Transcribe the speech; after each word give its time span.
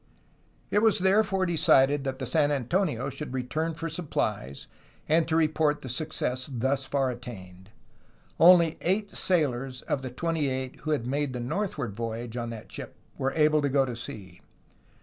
It 0.71 0.81
was 0.81 0.97
therefore 0.97 1.45
decided 1.45 2.05
that 2.05 2.17
the 2.17 2.25
San 2.25 2.51
Antonio 2.51 3.11
should 3.11 3.35
return 3.35 3.75
for 3.75 3.87
supplies 3.87 4.65
and 5.07 5.27
to 5.27 5.35
report 5.35 5.83
the 5.83 5.89
success 5.89 6.49
thus 6.51 6.85
far 6.85 7.11
attained. 7.11 7.69
Only 8.39 8.79
eight 8.81 9.11
sailors 9.11 9.83
of 9.83 10.01
the 10.01 10.09
twenty 10.09 10.49
eight 10.49 10.79
who 10.79 10.89
had 10.89 11.05
made 11.05 11.33
the 11.33 11.39
north 11.39 11.77
ward 11.77 11.95
voyage 11.95 12.35
on 12.35 12.49
that 12.49 12.71
ship 12.71 12.95
were 13.19 13.33
able 13.33 13.61
to 13.61 13.69
go 13.69 13.85
to 13.85 13.95
sea. 13.95 14.41